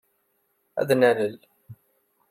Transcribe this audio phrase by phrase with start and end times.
[0.81, 1.35] Ad d-nalel.